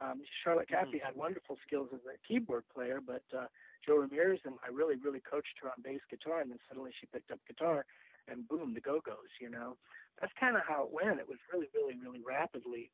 [0.00, 1.12] um, Charlotte Caffey mm-hmm.
[1.12, 3.46] had wonderful skills as a keyboard player, but uh,
[3.84, 7.06] Joe Ramirez and I really, really coached her on bass guitar, and then suddenly she
[7.06, 7.84] picked up guitar,
[8.28, 9.32] and boom, the Go Go's.
[9.40, 9.76] You know,
[10.20, 11.20] that's kind of how it went.
[11.20, 12.90] It was really, really, really rapidly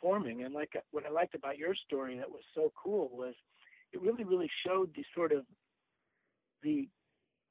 [0.00, 0.42] forming.
[0.42, 3.34] And like what I liked about your story that was so cool was
[3.92, 5.44] it really, really showed the sort of
[6.62, 6.88] the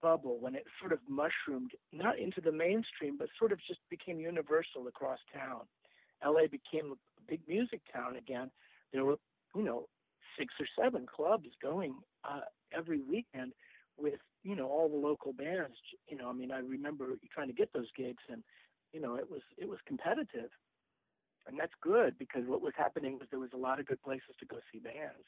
[0.02, 4.20] bubble when it sort of mushroomed not into the mainstream but sort of just became
[4.20, 5.62] universal across town
[6.26, 8.52] LA became a big music town again.
[8.94, 9.18] There were,
[9.56, 9.88] you know,
[10.38, 12.42] six or seven clubs going uh,
[12.76, 13.54] every weekend
[14.02, 15.76] with you know all the local bands.
[16.08, 18.44] You know, I mean, I remember trying to get those gigs, and
[18.94, 20.50] you know, it was it was competitive,
[21.48, 24.36] and that's good because what was happening was there was a lot of good places
[24.40, 25.26] to go see bands.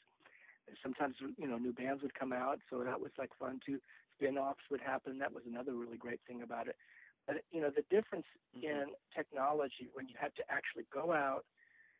[0.66, 3.78] And sometimes you know new bands would come out, so that was like fun too.
[4.16, 5.18] Spin-offs would happen.
[5.18, 6.76] That was another really great thing about it.
[7.26, 8.66] But you know, the difference mm-hmm.
[8.66, 8.84] in
[9.14, 11.44] technology when you had to actually go out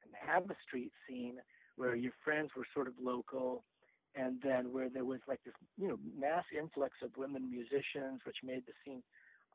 [0.03, 1.37] and have a street scene
[1.77, 3.65] where your friends were sort of local
[4.15, 8.37] and then where there was like this you know mass influx of women musicians which
[8.45, 9.03] made the scene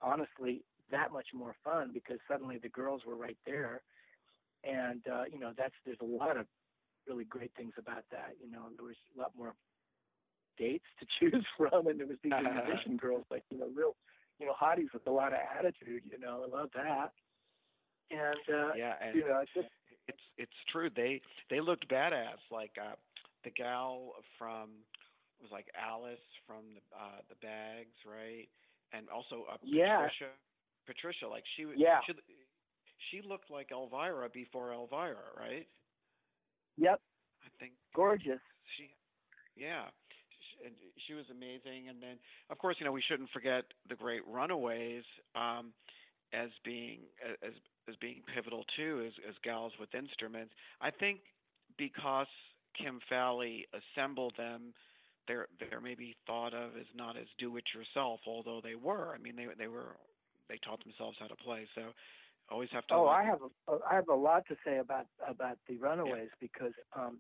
[0.02, 3.82] honestly that much more fun because suddenly the girls were right there.
[4.64, 6.46] And uh you know that's there's a lot of
[7.08, 9.54] really great things about that you know there was a lot more
[10.58, 13.96] dates to choose from and there was these musician girls like you know real
[14.38, 17.12] you know hotties with a lot of attitude you know i love that.
[18.12, 19.70] And uh yeah and you know it's just
[20.10, 20.90] it's it's true.
[20.94, 22.96] They they looked badass like uh
[23.44, 24.70] the gal from
[25.42, 28.48] was like Alice from the uh the Bags, right?
[28.94, 30.08] And also uh, yeah.
[30.08, 30.32] Patricia.
[30.86, 32.00] Patricia, like she was yeah.
[32.06, 32.14] she
[33.12, 35.68] she looked like Elvira before Elvira, right?
[36.78, 37.00] Yep.
[37.44, 38.42] I think gorgeous.
[38.78, 38.92] She
[39.56, 39.88] yeah.
[40.40, 40.76] She, and
[41.08, 42.18] she was amazing and then
[42.50, 45.04] of course, you know, we shouldn't forget the great Runaways
[45.36, 45.72] um
[46.34, 47.00] as being
[47.44, 47.54] as
[47.88, 50.54] as being pivotal too as as gals with instruments.
[50.82, 51.20] I think
[51.78, 52.28] because
[52.82, 54.74] Kim Fowley assembled them,
[55.28, 59.14] they're they're maybe thought of as not as do it yourself, although they were.
[59.14, 59.96] I mean, they they were
[60.50, 61.68] they taught themselves how to play.
[61.76, 61.82] So
[62.50, 62.96] always have to.
[62.96, 66.40] Oh, I have a, I have a lot to say about about the Runaways yeah.
[66.40, 67.20] because um,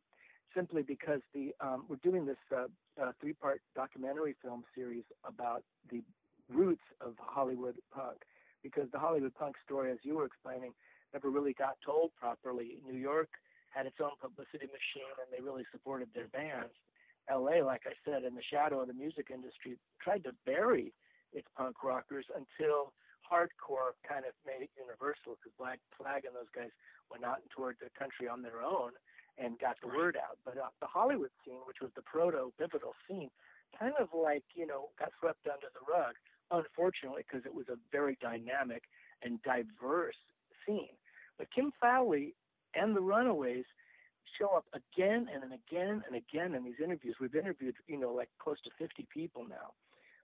[0.55, 2.65] simply because the um, we're doing this uh,
[3.01, 6.01] uh, three part documentary film series about the
[6.51, 8.17] roots of Hollywood punk
[8.63, 10.73] because the Hollywood punk story, as you were explaining,
[11.13, 12.77] never really got told properly.
[12.85, 13.29] New York
[13.69, 16.73] had its own publicity machine and they really supported their bands.
[17.29, 20.93] LA, like I said, in the shadow of the music industry, tried to bury
[21.31, 26.49] its punk rockers until hardcore kind of made it universal because Black Flag and those
[26.49, 26.73] guys
[27.13, 28.97] went out and toured the country on their own
[29.37, 30.41] and got the word out.
[30.43, 33.29] But uh, the Hollywood scene, which was the proto pivotal scene,
[33.77, 36.17] kind of like, you know, got swept under the rug,
[36.49, 38.83] unfortunately, because it was a very dynamic
[39.21, 40.17] and diverse
[40.65, 40.97] scene.
[41.37, 42.33] But Kim Fowley
[42.75, 43.65] and the Runaways
[44.37, 47.15] show up again and again and again in these interviews.
[47.19, 49.73] We've interviewed, you know, like close to 50 people now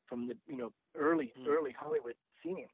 [0.08, 1.47] from the, you know, early mm.
[1.47, 2.67] early Hollywood scene.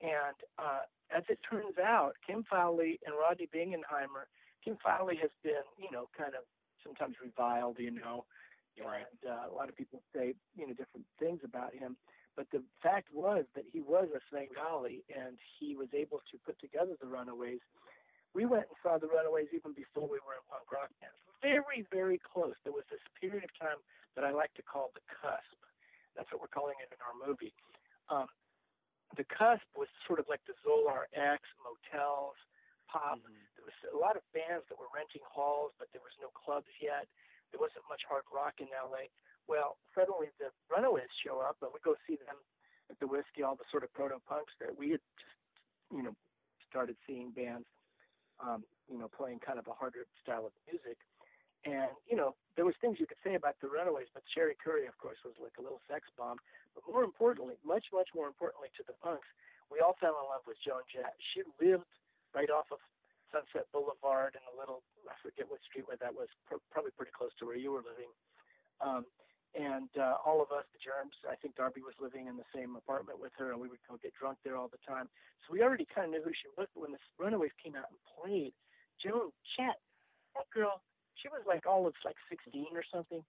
[0.00, 4.30] And uh, as it turns out, Kim Fowley and Rodney Bingenheimer,
[4.64, 6.44] Kim Fowley has been, you know, kind of
[6.82, 8.24] sometimes reviled, you know,
[8.80, 9.04] right.
[9.04, 11.96] and uh, a lot of people say, you know, different things about him.
[12.36, 16.58] But the fact was that he was a Svengali, and he was able to put
[16.60, 17.60] together the Runaways
[18.34, 21.18] we went and saw the Runaways even before we were in punk rock bands.
[21.42, 22.54] Very, very close.
[22.62, 23.80] There was this period of time
[24.14, 25.58] that I like to call the cusp.
[26.14, 27.54] That's what we're calling it in our movie.
[28.06, 28.30] Um,
[29.18, 32.38] the cusp was sort of like the Zolar X, motels,
[32.86, 33.18] pop.
[33.18, 33.42] Mm-hmm.
[33.58, 36.70] There was a lot of bands that were renting halls, but there was no clubs
[36.78, 37.10] yet.
[37.50, 39.10] There wasn't much hard rock in LA.
[39.50, 42.38] Well, suddenly the Runaways show up, and we go see them
[42.86, 45.38] at the Whisky, all the sort of proto punks that we had just,
[45.90, 46.14] you know,
[46.70, 47.66] started seeing bands
[48.42, 50.98] um, you know, playing kind of a harder style of music.
[51.68, 54.88] And, you know, there was things you could say about the Runaways, but Cherie Currie,
[54.88, 56.40] of course, was like a little sex bomb.
[56.72, 59.28] But more importantly, much, much more importantly to the punks,
[59.68, 61.12] we all fell in love with Joan Jett.
[61.32, 61.86] She lived
[62.32, 62.80] right off of
[63.28, 67.12] Sunset Boulevard in a little, I forget what street where that was, pr- probably pretty
[67.14, 68.10] close to where you were living.
[68.80, 69.04] Um,
[69.54, 72.76] and uh, all of us, the germs, I think Darby was living in the same
[72.76, 75.10] apartment with her, and we would go get drunk there all the time.
[75.42, 76.68] So we already kind of knew who she was.
[76.74, 78.54] But when the Runaways came out and played,
[79.02, 79.82] Joan Jett,
[80.38, 80.82] that girl,
[81.18, 83.24] she was like all of like 16 or something.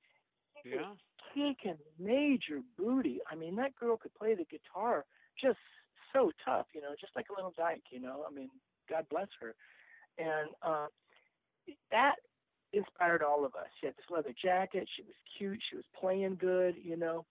[0.63, 0.93] She Yeah.
[1.34, 3.21] Kicking major booty.
[3.31, 5.05] I mean, that girl could play the guitar
[5.39, 5.60] just
[6.13, 8.25] so tough, you know, just like a little dyke, you know.
[8.29, 8.49] I mean,
[8.89, 9.55] God bless her.
[10.17, 10.88] And uh,
[11.89, 12.15] that
[12.73, 13.67] inspired all of us.
[13.79, 14.88] She had this leather jacket.
[14.95, 15.60] She was cute.
[15.69, 16.75] She was playing good.
[16.81, 17.25] You know,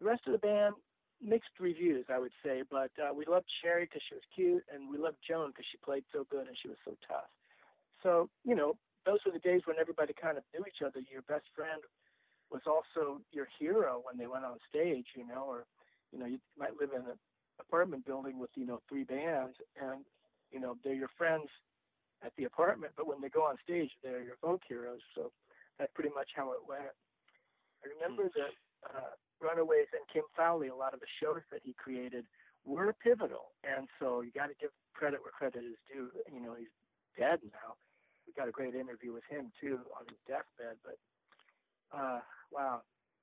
[0.00, 0.74] the rest of the band
[1.22, 2.62] mixed reviews, I would say.
[2.68, 5.78] But uh, we loved Cherie because she was cute, and we loved Joan because she
[5.78, 7.30] played so good and she was so tough.
[8.02, 8.76] So you know,
[9.06, 11.00] those were the days when everybody kind of knew each other.
[11.10, 11.82] Your best friend
[12.50, 15.06] was also your hero when they went on stage.
[15.16, 15.64] You know, or
[16.12, 17.18] you know, you might live in an
[17.60, 20.04] apartment building with you know three bands, and
[20.52, 21.48] you know they're your friends
[22.22, 25.02] at the apartment, but when they go on stage, they're your folk heroes.
[25.14, 25.32] So
[25.78, 26.94] that's pretty much how it went.
[27.82, 28.36] I remember mm.
[28.38, 28.52] that
[28.86, 32.24] uh, Runaways and Kim Fowley, a lot of the shows that he created
[32.64, 36.08] were pivotal, and so you got to give credit where credit is due.
[36.32, 36.72] You know, he's
[37.18, 37.76] dead now.
[38.24, 40.96] We got a great interview with him too on his deathbed, but
[41.92, 42.80] uh, wow,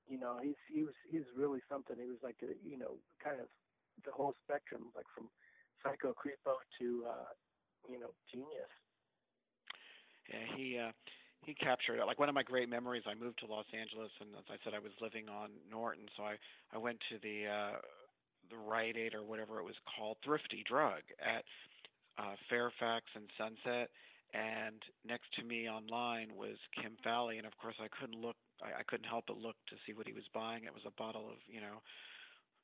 [0.08, 1.96] you know, he's he was he's really something.
[1.98, 3.48] He was like a you know kind of
[4.06, 5.26] the whole spectrum, like from
[5.82, 7.32] psycho creepo to uh,
[7.90, 8.70] you know genius.
[10.30, 10.92] Yeah, he uh,
[11.46, 12.06] he captured it.
[12.06, 13.04] Like one of my great memories.
[13.08, 16.24] I moved to Los Angeles, and as I said, I was living on Norton, so
[16.24, 16.36] I
[16.74, 17.78] I went to the uh,
[18.50, 21.44] the Rite Aid or whatever it was called, Thrifty Drug at
[22.18, 23.90] uh, Fairfax and Sunset.
[24.34, 28.38] And next to me online was Kim Fowley, and of course I couldn't look.
[28.64, 30.64] I, I couldn't help but look to see what he was buying.
[30.64, 31.84] It was a bottle of you know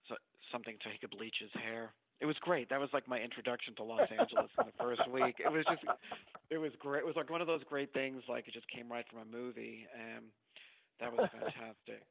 [0.08, 0.16] so,
[0.51, 1.91] something so he could bleach his hair.
[2.20, 2.70] It was great.
[2.70, 5.36] That was like my introduction to Los Angeles in the first week.
[5.38, 5.84] It was just,
[6.49, 7.01] it was great.
[7.01, 9.26] It was like one of those great things, like it just came right from a
[9.26, 10.26] movie, and
[10.99, 12.05] that was fantastic.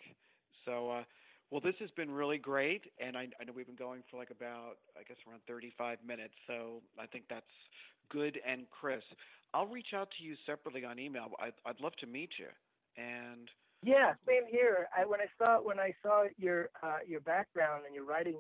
[0.65, 1.03] So, uh,
[1.51, 4.31] well, this has been really great, and I, I know we've been going for like
[4.31, 6.35] about, I guess, around 35 minutes.
[6.47, 7.47] So I think that's
[8.11, 9.03] good and Chris,
[9.55, 11.27] I'll reach out to you separately on email.
[11.41, 12.47] I'd, I'd love to meet you,
[12.97, 13.49] and
[13.83, 14.89] yeah, same here.
[14.97, 18.37] I, when I saw when I saw your uh, your background and your writing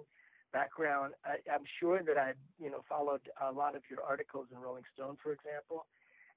[0.56, 4.56] background, I, I'm sure that I you know followed a lot of your articles in
[4.58, 5.84] Rolling Stone, for example,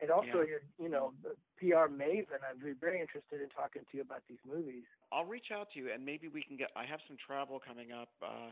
[0.02, 0.52] and also yeah.
[0.52, 1.14] your you know
[1.60, 2.44] PR maven.
[2.44, 4.84] I'd be very interested in talking to you about these movies.
[5.12, 6.70] I'll reach out to you, and maybe we can get.
[6.76, 8.12] I have some travel coming up.
[8.20, 8.52] Uh,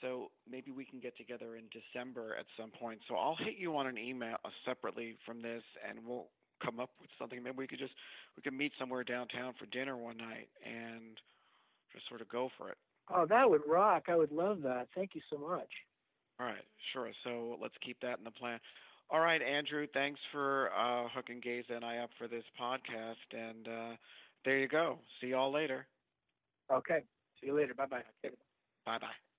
[0.00, 2.98] so maybe we can get together in December at some point.
[3.06, 6.26] So I'll hit you on an email uh, separately from this, and we'll
[6.64, 7.42] come up with something.
[7.42, 7.94] Maybe we could just
[8.36, 11.20] we could meet somewhere downtown for dinner one night and
[11.92, 12.78] just sort of go for it.
[13.14, 14.04] Oh, that would rock!
[14.08, 14.88] I would love that.
[14.94, 15.68] Thank you so much.
[16.40, 17.10] All right, sure.
[17.24, 18.58] So let's keep that in the plan.
[19.10, 19.86] All right, Andrew.
[19.92, 23.96] Thanks for uh, hooking Gaze and I up for this podcast, and uh,
[24.44, 24.98] there you go.
[25.20, 25.86] See y'all later.
[26.72, 27.00] Okay.
[27.40, 27.74] See you later.
[27.74, 28.02] Bye bye.
[28.22, 29.31] Bye bye.